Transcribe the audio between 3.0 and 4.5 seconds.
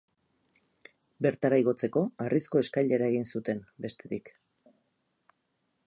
egin zuten, bestetik.